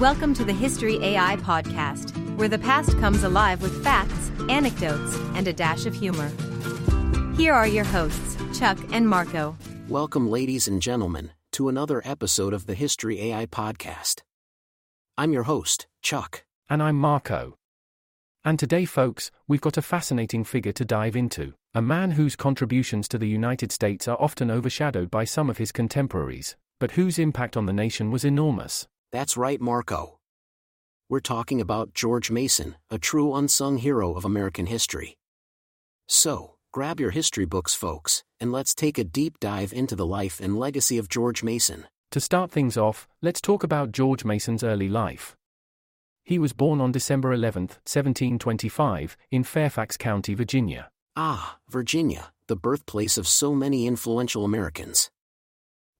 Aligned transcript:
Welcome 0.00 0.34
to 0.34 0.44
the 0.44 0.52
History 0.52 1.02
AI 1.02 1.36
podcast, 1.36 2.10
where 2.36 2.48
the 2.48 2.58
past 2.58 2.98
comes 2.98 3.22
alive 3.24 3.62
with 3.62 3.82
facts, 3.82 4.30
anecdotes, 4.46 5.16
and 5.34 5.48
a 5.48 5.54
dash 5.54 5.86
of 5.86 5.94
humor. 5.94 6.30
Here 7.34 7.54
are 7.54 7.66
your 7.66 7.86
hosts, 7.86 8.36
Chuck 8.58 8.76
and 8.92 9.08
Marco. 9.08 9.56
Welcome, 9.88 10.28
ladies 10.28 10.68
and 10.68 10.82
gentlemen, 10.82 11.30
to 11.52 11.70
another 11.70 12.02
episode 12.04 12.52
of 12.52 12.66
the 12.66 12.74
History 12.74 13.32
AI 13.32 13.46
podcast. 13.46 14.20
I'm 15.16 15.32
your 15.32 15.44
host, 15.44 15.86
Chuck. 16.02 16.44
And 16.68 16.82
I'm 16.82 16.96
Marco. 16.96 17.56
And 18.44 18.58
today, 18.58 18.84
folks, 18.84 19.30
we've 19.48 19.62
got 19.62 19.78
a 19.78 19.82
fascinating 19.82 20.44
figure 20.44 20.72
to 20.72 20.84
dive 20.84 21.16
into 21.16 21.54
a 21.74 21.80
man 21.80 22.10
whose 22.10 22.36
contributions 22.36 23.08
to 23.08 23.16
the 23.16 23.28
United 23.28 23.72
States 23.72 24.06
are 24.06 24.20
often 24.20 24.50
overshadowed 24.50 25.10
by 25.10 25.24
some 25.24 25.48
of 25.48 25.56
his 25.56 25.72
contemporaries, 25.72 26.54
but 26.78 26.90
whose 26.90 27.18
impact 27.18 27.56
on 27.56 27.64
the 27.64 27.72
nation 27.72 28.10
was 28.10 28.26
enormous. 28.26 28.86
That's 29.12 29.36
right, 29.36 29.60
Marco. 29.60 30.18
We're 31.08 31.20
talking 31.20 31.60
about 31.60 31.94
George 31.94 32.30
Mason, 32.30 32.74
a 32.90 32.98
true 32.98 33.34
unsung 33.34 33.78
hero 33.78 34.14
of 34.14 34.24
American 34.24 34.66
history. 34.66 35.16
So, 36.08 36.56
grab 36.72 36.98
your 36.98 37.10
history 37.10 37.44
books, 37.44 37.74
folks, 37.74 38.24
and 38.40 38.50
let's 38.50 38.74
take 38.74 38.98
a 38.98 39.04
deep 39.04 39.38
dive 39.38 39.72
into 39.72 39.94
the 39.94 40.06
life 40.06 40.40
and 40.40 40.58
legacy 40.58 40.98
of 40.98 41.08
George 41.08 41.44
Mason. 41.44 41.86
To 42.10 42.20
start 42.20 42.50
things 42.50 42.76
off, 42.76 43.06
let's 43.22 43.40
talk 43.40 43.62
about 43.62 43.92
George 43.92 44.24
Mason's 44.24 44.64
early 44.64 44.88
life. 44.88 45.36
He 46.24 46.40
was 46.40 46.52
born 46.52 46.80
on 46.80 46.90
December 46.90 47.32
11, 47.32 47.62
1725, 47.84 49.16
in 49.30 49.44
Fairfax 49.44 49.96
County, 49.96 50.34
Virginia. 50.34 50.90
Ah, 51.14 51.58
Virginia, 51.68 52.32
the 52.48 52.56
birthplace 52.56 53.16
of 53.16 53.28
so 53.28 53.54
many 53.54 53.86
influential 53.86 54.44
Americans. 54.44 55.08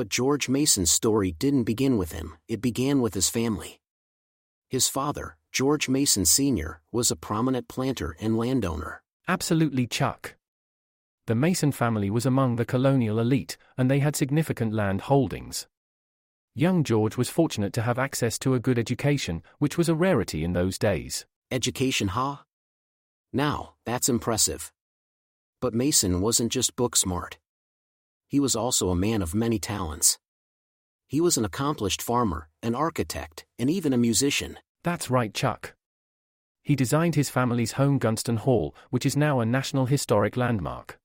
But 0.00 0.08
George 0.08 0.48
Mason's 0.48 0.90
story 0.90 1.30
didn't 1.30 1.64
begin 1.64 1.98
with 1.98 2.12
him, 2.12 2.38
it 2.48 2.62
began 2.62 3.02
with 3.02 3.12
his 3.12 3.28
family. 3.28 3.82
His 4.70 4.88
father, 4.88 5.36
George 5.52 5.90
Mason 5.90 6.24
Sr., 6.24 6.80
was 6.90 7.10
a 7.10 7.16
prominent 7.16 7.68
planter 7.68 8.16
and 8.18 8.38
landowner. 8.38 9.02
Absolutely, 9.28 9.86
Chuck. 9.86 10.36
The 11.26 11.34
Mason 11.34 11.70
family 11.70 12.08
was 12.08 12.24
among 12.24 12.56
the 12.56 12.64
colonial 12.64 13.18
elite, 13.18 13.58
and 13.76 13.90
they 13.90 13.98
had 13.98 14.16
significant 14.16 14.72
land 14.72 15.02
holdings. 15.02 15.66
Young 16.54 16.82
George 16.82 17.18
was 17.18 17.28
fortunate 17.28 17.74
to 17.74 17.82
have 17.82 17.98
access 17.98 18.38
to 18.38 18.54
a 18.54 18.58
good 18.58 18.78
education, 18.78 19.42
which 19.58 19.76
was 19.76 19.90
a 19.90 19.94
rarity 19.94 20.44
in 20.44 20.54
those 20.54 20.78
days. 20.78 21.26
Education, 21.50 22.08
huh? 22.08 22.36
Now, 23.34 23.74
that's 23.84 24.08
impressive. 24.08 24.72
But 25.60 25.74
Mason 25.74 26.22
wasn't 26.22 26.52
just 26.52 26.74
book 26.74 26.96
smart 26.96 27.36
he 28.30 28.38
was 28.38 28.54
also 28.54 28.90
a 28.90 28.94
man 28.94 29.22
of 29.22 29.34
many 29.34 29.58
talents. 29.58 30.16
He 31.08 31.20
was 31.20 31.36
an 31.36 31.44
accomplished 31.44 32.00
farmer, 32.00 32.48
an 32.62 32.76
architect, 32.76 33.44
and 33.58 33.68
even 33.68 33.92
a 33.92 33.98
musician. 33.98 34.56
That's 34.84 35.10
right, 35.10 35.34
Chuck. 35.34 35.74
He 36.62 36.76
designed 36.76 37.16
his 37.16 37.28
family's 37.28 37.72
home 37.72 37.98
Gunston 37.98 38.36
Hall, 38.36 38.72
which 38.90 39.04
is 39.04 39.16
now 39.16 39.40
a 39.40 39.46
National 39.46 39.86
Historic 39.86 40.36
Landmark. 40.36 40.96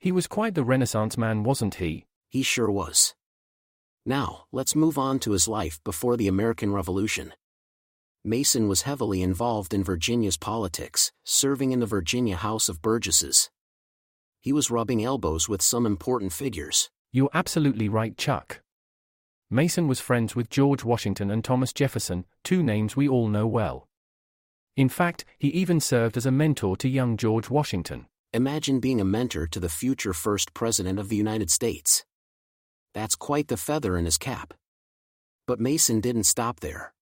He 0.00 0.10
was 0.10 0.26
quite 0.26 0.56
the 0.56 0.64
Renaissance 0.64 1.16
man, 1.16 1.44
wasn't 1.44 1.76
he? 1.76 2.06
He 2.28 2.42
sure 2.42 2.72
was. 2.72 3.14
Now, 4.04 4.46
let's 4.50 4.74
move 4.74 4.98
on 4.98 5.20
to 5.20 5.30
his 5.30 5.46
life 5.46 5.78
before 5.84 6.16
the 6.16 6.26
American 6.26 6.72
Revolution. 6.72 7.34
Mason 8.24 8.66
was 8.66 8.82
heavily 8.82 9.22
involved 9.22 9.72
in 9.72 9.84
Virginia's 9.84 10.36
politics, 10.36 11.12
serving 11.22 11.70
in 11.70 11.78
the 11.78 11.86
Virginia 11.86 12.34
House 12.34 12.68
of 12.68 12.82
Burgesses 12.82 13.48
he 14.42 14.52
was 14.52 14.70
rubbing 14.70 15.04
elbows 15.04 15.48
with 15.48 15.62
some 15.62 15.86
important 15.86 16.32
figures. 16.32 16.90
You're 17.12 17.30
absolutely 17.32 17.88
right, 17.88 18.16
Chuck. 18.18 18.60
Mason 19.50 19.86
was 19.86 20.00
friends 20.00 20.34
with 20.34 20.50
George 20.50 20.82
Washington 20.82 21.30
and 21.30 21.44
Thomas 21.44 21.72
Jefferson, 21.72 22.24
two 22.42 22.62
names 22.62 22.96
we 22.96 23.08
all 23.08 23.28
know 23.28 23.46
well. 23.46 23.86
In 24.76 24.88
fact, 24.88 25.24
he 25.38 25.48
even 25.48 25.78
served 25.78 26.16
as 26.16 26.26
a 26.26 26.30
mentor 26.30 26.76
to 26.78 26.88
young 26.88 27.16
George 27.16 27.48
Washington. 27.50 28.06
Imagine 28.32 28.80
being 28.80 29.00
a 29.00 29.04
mentor 29.04 29.46
to 29.46 29.60
the 29.60 29.68
future 29.68 30.12
first 30.12 30.54
president 30.54 30.98
of 30.98 31.08
the 31.08 31.16
United 31.16 31.50
States. 31.50 32.04
That's 32.94 33.14
quite 33.14 33.48
the 33.48 33.56
feather 33.56 33.96
in 33.96 34.06
his 34.06 34.18
cap. 34.18 34.54
But 35.46 35.60
Mason 35.60 36.00
didn't 36.00 36.24
stop 36.24 36.60
there. 36.60 36.94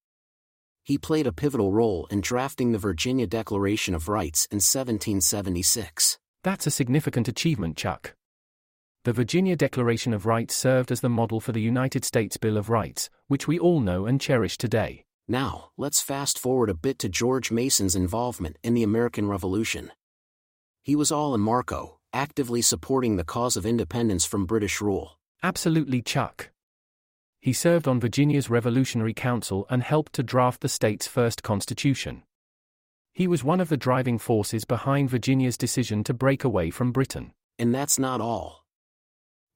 He 0.82 0.98
played 0.98 1.26
a 1.26 1.32
pivotal 1.32 1.72
role 1.72 2.06
in 2.10 2.20
drafting 2.20 2.72
the 2.72 2.78
Virginia 2.78 3.26
Declaration 3.26 3.94
of 3.94 4.08
Rights 4.08 4.46
in 4.50 4.56
1776. 4.56 6.18
That's 6.42 6.66
a 6.66 6.70
significant 6.70 7.28
achievement, 7.28 7.76
Chuck. 7.76 8.14
The 9.04 9.12
Virginia 9.12 9.56
Declaration 9.56 10.14
of 10.14 10.24
Rights 10.24 10.54
served 10.54 10.90
as 10.90 11.02
the 11.02 11.08
model 11.10 11.38
for 11.38 11.52
the 11.52 11.60
United 11.60 12.04
States 12.04 12.38
Bill 12.38 12.56
of 12.56 12.70
Rights, 12.70 13.10
which 13.28 13.46
we 13.46 13.58
all 13.58 13.80
know 13.80 14.06
and 14.06 14.20
cherish 14.20 14.56
today. 14.56 15.04
Now, 15.28 15.70
let's 15.76 16.00
fast 16.00 16.38
forward 16.38 16.70
a 16.70 16.74
bit 16.74 16.98
to 17.00 17.08
George 17.10 17.50
Mason's 17.50 17.94
involvement 17.94 18.56
in 18.62 18.72
the 18.72 18.82
American 18.82 19.28
Revolution. 19.28 19.92
He 20.82 20.96
was 20.96 21.12
all 21.12 21.34
in 21.34 21.42
Marco, 21.42 21.98
actively 22.12 22.62
supporting 22.62 23.16
the 23.16 23.24
cause 23.24 23.56
of 23.56 23.66
independence 23.66 24.24
from 24.24 24.46
British 24.46 24.80
rule. 24.80 25.18
Absolutely, 25.42 26.00
Chuck. 26.00 26.50
He 27.38 27.52
served 27.52 27.86
on 27.86 28.00
Virginia's 28.00 28.48
Revolutionary 28.48 29.14
Council 29.14 29.66
and 29.68 29.82
helped 29.82 30.14
to 30.14 30.22
draft 30.22 30.62
the 30.62 30.68
state's 30.68 31.06
first 31.06 31.42
constitution. 31.42 32.22
He 33.12 33.26
was 33.26 33.42
one 33.42 33.60
of 33.60 33.68
the 33.68 33.76
driving 33.76 34.18
forces 34.18 34.64
behind 34.64 35.10
Virginia's 35.10 35.56
decision 35.56 36.04
to 36.04 36.14
break 36.14 36.44
away 36.44 36.70
from 36.70 36.92
Britain. 36.92 37.32
And 37.58 37.74
that's 37.74 37.98
not 37.98 38.20
all. 38.20 38.64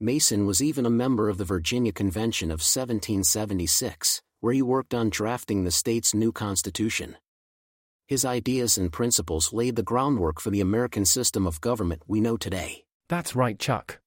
Mason 0.00 0.44
was 0.44 0.62
even 0.62 0.84
a 0.84 0.90
member 0.90 1.28
of 1.28 1.38
the 1.38 1.44
Virginia 1.44 1.92
Convention 1.92 2.48
of 2.48 2.60
1776, 2.60 4.22
where 4.40 4.52
he 4.52 4.60
worked 4.60 4.92
on 4.92 5.08
drafting 5.08 5.64
the 5.64 5.70
state's 5.70 6.12
new 6.12 6.32
constitution. 6.32 7.16
His 8.06 8.24
ideas 8.24 8.76
and 8.76 8.92
principles 8.92 9.52
laid 9.52 9.76
the 9.76 9.82
groundwork 9.82 10.40
for 10.40 10.50
the 10.50 10.60
American 10.60 11.04
system 11.04 11.46
of 11.46 11.60
government 11.60 12.02
we 12.06 12.20
know 12.20 12.36
today. 12.36 12.84
That's 13.08 13.36
right, 13.36 13.58
Chuck. 13.58 14.00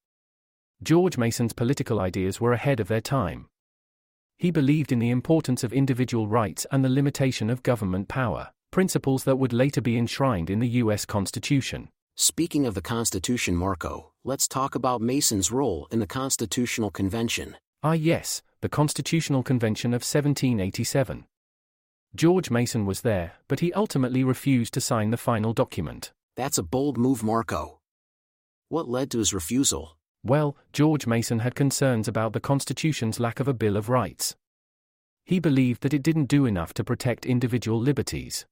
George 0.82 1.18
Mason's 1.18 1.54
political 1.54 1.98
ideas 1.98 2.40
were 2.40 2.52
ahead 2.52 2.78
of 2.78 2.88
their 2.88 3.00
time. 3.00 3.48
He 4.36 4.52
believed 4.52 4.92
in 4.92 5.00
the 5.00 5.10
importance 5.10 5.64
of 5.64 5.72
individual 5.72 6.28
rights 6.28 6.66
and 6.70 6.84
the 6.84 6.88
limitation 6.88 7.50
of 7.50 7.64
government 7.64 8.06
power 8.06 8.50
principles 8.70 9.24
that 9.24 9.36
would 9.36 9.52
later 9.52 9.80
be 9.80 9.96
enshrined 9.96 10.50
in 10.50 10.58
the 10.58 10.68
U.S. 10.82 11.04
Constitution. 11.04 11.88
Speaking 12.16 12.66
of 12.66 12.74
the 12.74 12.82
Constitution, 12.82 13.54
Marco, 13.54 14.12
let's 14.24 14.48
talk 14.48 14.74
about 14.74 15.00
Mason's 15.00 15.52
role 15.52 15.86
in 15.90 16.00
the 16.00 16.06
Constitutional 16.06 16.90
Convention. 16.90 17.56
Ah, 17.82 17.92
yes, 17.92 18.42
the 18.60 18.68
Constitutional 18.68 19.42
Convention 19.42 19.92
of 19.92 20.02
1787. 20.02 21.26
George 22.14 22.50
Mason 22.50 22.86
was 22.86 23.02
there, 23.02 23.34
but 23.46 23.60
he 23.60 23.72
ultimately 23.72 24.24
refused 24.24 24.74
to 24.74 24.80
sign 24.80 25.10
the 25.10 25.16
final 25.16 25.52
document. 25.52 26.12
That's 26.36 26.58
a 26.58 26.62
bold 26.62 26.98
move, 26.98 27.22
Marco. 27.22 27.78
What 28.68 28.88
led 28.88 29.10
to 29.12 29.18
his 29.18 29.32
refusal? 29.32 29.96
Well, 30.24 30.56
George 30.72 31.06
Mason 31.06 31.38
had 31.38 31.54
concerns 31.54 32.08
about 32.08 32.32
the 32.32 32.40
Constitution's 32.40 33.20
lack 33.20 33.38
of 33.38 33.46
a 33.46 33.54
Bill 33.54 33.76
of 33.76 33.88
Rights. 33.88 34.34
He 35.24 35.38
believed 35.38 35.82
that 35.82 35.94
it 35.94 36.02
didn't 36.02 36.26
do 36.26 36.46
enough 36.46 36.74
to 36.74 36.84
protect 36.84 37.26
individual 37.26 37.78
liberties. 37.78 38.46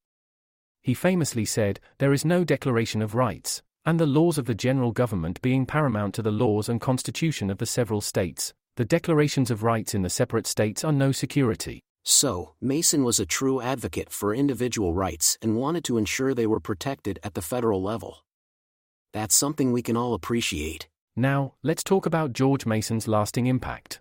He 0.86 0.94
famously 0.94 1.44
said, 1.44 1.80
There 1.98 2.12
is 2.12 2.24
no 2.24 2.44
Declaration 2.44 3.02
of 3.02 3.16
Rights, 3.16 3.60
and 3.84 3.98
the 3.98 4.06
laws 4.06 4.38
of 4.38 4.44
the 4.44 4.54
general 4.54 4.92
government 4.92 5.42
being 5.42 5.66
paramount 5.66 6.14
to 6.14 6.22
the 6.22 6.30
laws 6.30 6.68
and 6.68 6.80
constitution 6.80 7.50
of 7.50 7.58
the 7.58 7.66
several 7.66 8.00
states, 8.00 8.54
the 8.76 8.84
declarations 8.84 9.50
of 9.50 9.64
rights 9.64 9.96
in 9.96 10.02
the 10.02 10.08
separate 10.08 10.46
states 10.46 10.84
are 10.84 10.92
no 10.92 11.10
security. 11.10 11.80
So, 12.04 12.54
Mason 12.60 13.02
was 13.02 13.18
a 13.18 13.26
true 13.26 13.60
advocate 13.60 14.10
for 14.12 14.32
individual 14.32 14.94
rights 14.94 15.36
and 15.42 15.56
wanted 15.56 15.82
to 15.86 15.98
ensure 15.98 16.34
they 16.34 16.46
were 16.46 16.60
protected 16.60 17.18
at 17.24 17.34
the 17.34 17.42
federal 17.42 17.82
level. 17.82 18.18
That's 19.12 19.34
something 19.34 19.72
we 19.72 19.82
can 19.82 19.96
all 19.96 20.14
appreciate. 20.14 20.86
Now, 21.16 21.54
let's 21.64 21.82
talk 21.82 22.06
about 22.06 22.32
George 22.32 22.64
Mason's 22.64 23.08
lasting 23.08 23.48
impact. 23.48 24.00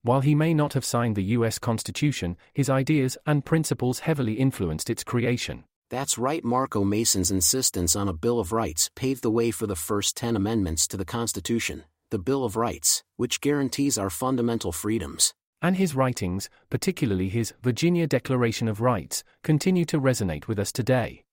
While 0.00 0.22
he 0.22 0.34
may 0.34 0.54
not 0.54 0.72
have 0.72 0.84
signed 0.86 1.14
the 1.14 1.34
U.S. 1.36 1.58
Constitution, 1.58 2.38
his 2.54 2.70
ideas 2.70 3.18
and 3.26 3.44
principles 3.44 3.98
heavily 3.98 4.32
influenced 4.32 4.88
its 4.88 5.04
creation. 5.04 5.64
That's 5.90 6.18
right, 6.18 6.44
Marco 6.44 6.84
Mason's 6.84 7.32
insistence 7.32 7.96
on 7.96 8.06
a 8.06 8.12
Bill 8.12 8.38
of 8.38 8.52
Rights 8.52 8.88
paved 8.94 9.22
the 9.22 9.30
way 9.30 9.50
for 9.50 9.66
the 9.66 9.74
first 9.74 10.16
10 10.16 10.36
amendments 10.36 10.86
to 10.86 10.96
the 10.96 11.04
Constitution, 11.04 11.82
the 12.10 12.18
Bill 12.18 12.44
of 12.44 12.54
Rights, 12.54 13.02
which 13.16 13.40
guarantees 13.40 13.98
our 13.98 14.08
fundamental 14.08 14.70
freedoms. 14.70 15.34
And 15.60 15.74
his 15.74 15.96
writings, 15.96 16.48
particularly 16.70 17.28
his 17.28 17.54
Virginia 17.60 18.06
Declaration 18.06 18.68
of 18.68 18.80
Rights, 18.80 19.24
continue 19.42 19.84
to 19.86 20.00
resonate 20.00 20.46
with 20.46 20.60
us 20.60 20.70
today. 20.70 21.24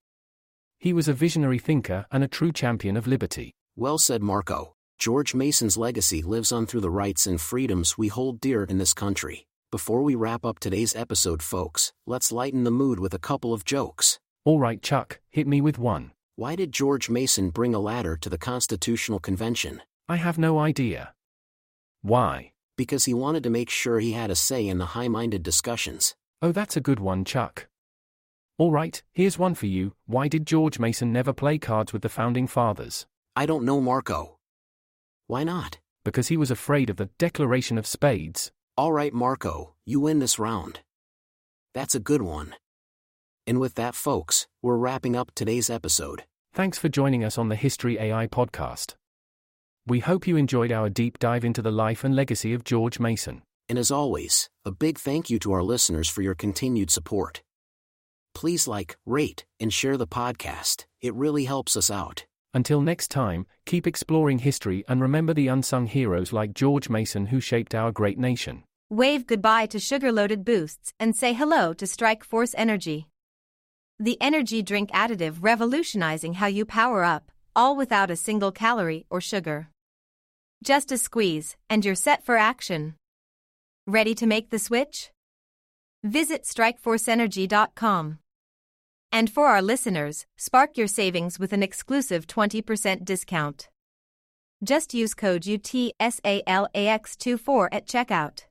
He 0.79 0.91
was 0.91 1.07
a 1.07 1.13
visionary 1.13 1.59
thinker 1.59 2.07
and 2.11 2.23
a 2.23 2.27
true 2.27 2.51
champion 2.51 2.97
of 2.97 3.05
liberty. 3.05 3.53
Well 3.75 3.99
said, 3.99 4.23
Marco. 4.23 4.73
George 4.97 5.35
Mason's 5.35 5.77
legacy 5.77 6.23
lives 6.23 6.51
on 6.51 6.65
through 6.65 6.81
the 6.81 6.89
rights 6.89 7.27
and 7.27 7.39
freedoms 7.39 7.95
we 7.95 8.07
hold 8.07 8.41
dear 8.41 8.63
in 8.63 8.79
this 8.79 8.95
country. 8.95 9.45
Before 9.71 10.01
we 10.01 10.15
wrap 10.15 10.43
up 10.43 10.57
today's 10.57 10.95
episode, 10.95 11.43
folks, 11.43 11.93
let's 12.07 12.31
lighten 12.31 12.63
the 12.63 12.71
mood 12.71 12.99
with 12.99 13.13
a 13.13 13.19
couple 13.19 13.53
of 13.53 13.63
jokes. 13.63 14.17
All 14.47 14.61
right, 14.61 14.81
Chuck, 14.81 15.19
hit 15.29 15.45
me 15.45 15.59
with 15.59 15.77
one. 15.77 16.13
Why 16.37 16.55
did 16.55 16.71
George 16.71 17.09
Mason 17.09 17.49
bring 17.49 17.75
a 17.75 17.79
ladder 17.79 18.15
to 18.15 18.29
the 18.29 18.37
Constitutional 18.37 19.19
Convention? 19.19 19.81
I 20.07 20.15
have 20.15 20.37
no 20.37 20.57
idea. 20.57 21.13
Why? 22.01 22.53
Because 22.77 23.03
he 23.03 23.13
wanted 23.13 23.43
to 23.43 23.49
make 23.49 23.69
sure 23.69 23.99
he 23.99 24.13
had 24.13 24.31
a 24.31 24.35
say 24.35 24.65
in 24.65 24.77
the 24.77 24.93
high 24.95 25.09
minded 25.09 25.43
discussions. 25.43 26.15
Oh, 26.41 26.53
that's 26.53 26.77
a 26.77 26.79
good 26.79 27.01
one, 27.01 27.25
Chuck. 27.25 27.67
All 28.57 28.71
right, 28.71 29.03
here's 29.11 29.37
one 29.37 29.53
for 29.53 29.65
you. 29.65 29.91
Why 30.05 30.29
did 30.29 30.47
George 30.47 30.79
Mason 30.79 31.11
never 31.11 31.33
play 31.33 31.57
cards 31.57 31.91
with 31.91 32.01
the 32.01 32.07
founding 32.07 32.47
fathers? 32.47 33.05
I 33.35 33.47
don't 33.47 33.65
know, 33.65 33.81
Marco. 33.81 34.37
Why 35.25 35.43
not? 35.43 35.79
Because 36.05 36.29
he 36.29 36.37
was 36.37 36.51
afraid 36.51 36.89
of 36.89 36.95
the 36.95 37.09
Declaration 37.17 37.77
of 37.77 37.85
Spades. 37.85 38.53
All 38.77 38.93
right, 38.93 39.13
Marco, 39.13 39.73
you 39.85 39.99
win 39.99 40.19
this 40.19 40.39
round. 40.39 40.79
That's 41.73 41.95
a 41.95 41.99
good 41.99 42.21
one. 42.21 42.55
And 43.47 43.61
with 43.61 43.75
that, 43.75 43.95
folks, 43.95 44.45
we're 44.61 44.75
wrapping 44.75 45.15
up 45.15 45.31
today's 45.33 45.69
episode. 45.69 46.25
Thanks 46.53 46.77
for 46.77 46.89
joining 46.89 47.23
us 47.23 47.37
on 47.37 47.47
the 47.47 47.55
History 47.55 47.97
AI 47.97 48.27
podcast. 48.27 48.95
We 49.87 49.99
hope 49.99 50.27
you 50.27 50.35
enjoyed 50.35 50.71
our 50.71 50.89
deep 50.89 51.17
dive 51.17 51.45
into 51.45 51.61
the 51.61 51.71
life 51.71 52.03
and 52.03 52.13
legacy 52.13 52.53
of 52.53 52.65
George 52.65 52.99
Mason. 52.99 53.41
And 53.69 53.79
as 53.79 53.89
always, 53.89 54.49
a 54.65 54.71
big 54.71 54.99
thank 54.99 55.29
you 55.29 55.39
to 55.39 55.53
our 55.53 55.63
listeners 55.63 56.09
for 56.09 56.21
your 56.21 56.35
continued 56.35 56.91
support. 56.91 57.41
Please 58.35 58.67
like, 58.67 58.97
rate, 59.05 59.45
and 59.61 59.71
share 59.71 59.95
the 59.95 60.05
podcast, 60.05 60.85
it 61.01 61.13
really 61.15 61.45
helps 61.45 61.77
us 61.77 61.89
out. 61.89 62.25
Until 62.53 62.81
next 62.81 63.09
time, 63.09 63.45
keep 63.65 63.87
exploring 63.87 64.39
history 64.39 64.83
and 64.89 64.99
remember 65.01 65.33
the 65.33 65.47
unsung 65.47 65.85
heroes 65.87 66.33
like 66.33 66.53
George 66.53 66.89
Mason 66.89 67.27
who 67.27 67.39
shaped 67.39 67.73
our 67.73 67.93
great 67.93 68.19
nation. 68.19 68.63
Wave 68.89 69.25
goodbye 69.25 69.67
to 69.67 69.79
sugar 69.79 70.11
loaded 70.11 70.43
boosts 70.43 70.91
and 70.99 71.15
say 71.15 71.31
hello 71.31 71.73
to 71.73 71.87
Strike 71.87 72.25
Force 72.25 72.53
Energy. 72.57 73.07
The 73.99 74.21
energy 74.21 74.61
drink 74.61 74.91
additive 74.91 75.37
revolutionizing 75.41 76.35
how 76.35 76.45
you 76.45 76.65
power 76.65 77.03
up, 77.03 77.31
all 77.55 77.75
without 77.75 78.11
a 78.11 78.15
single 78.15 78.51
calorie 78.51 79.07
or 79.09 79.19
sugar. 79.19 79.69
Just 80.63 80.91
a 80.91 80.99
squeeze, 80.99 81.57
and 81.67 81.83
you're 81.83 81.95
set 81.95 82.23
for 82.23 82.37
action. 82.37 82.93
Ready 83.87 84.13
to 84.13 84.27
make 84.27 84.51
the 84.51 84.59
switch? 84.59 85.09
Visit 86.03 86.43
strikeforceenergy.com. 86.43 88.19
And 89.11 89.31
for 89.31 89.47
our 89.47 89.63
listeners, 89.63 90.27
spark 90.37 90.77
your 90.77 90.87
savings 90.87 91.39
with 91.39 91.51
an 91.51 91.63
exclusive 91.63 92.27
20% 92.27 93.03
discount. 93.03 93.67
Just 94.63 94.93
use 94.93 95.15
code 95.15 95.41
UTSALAX24 95.41 97.67
at 97.71 97.87
checkout. 97.87 98.43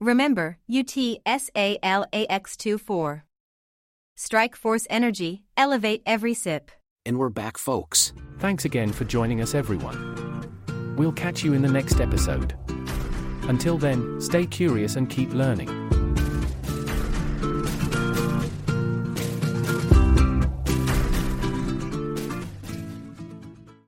Remember, 0.00 0.58
UTSALAX24. 0.68 3.22
Strike 4.20 4.56
Force 4.56 4.84
Energy, 4.90 5.44
elevate 5.56 6.02
every 6.04 6.34
sip. 6.34 6.72
And 7.06 7.20
we're 7.20 7.28
back, 7.28 7.56
folks. 7.56 8.12
Thanks 8.40 8.64
again 8.64 8.92
for 8.92 9.04
joining 9.04 9.40
us, 9.40 9.54
everyone. 9.54 10.96
We'll 10.96 11.12
catch 11.12 11.44
you 11.44 11.52
in 11.52 11.62
the 11.62 11.68
next 11.68 12.00
episode. 12.00 12.56
Until 13.42 13.78
then, 13.78 14.20
stay 14.20 14.44
curious 14.44 14.96
and 14.96 15.08
keep 15.08 15.32
learning. 15.32 15.68